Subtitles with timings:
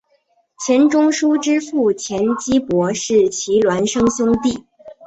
[0.65, 4.65] 钱钟书之父钱基博是其孪生兄弟。